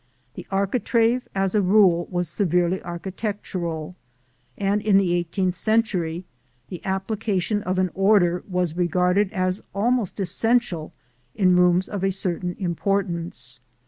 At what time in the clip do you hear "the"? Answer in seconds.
0.33-0.47, 4.97-5.13, 6.69-6.83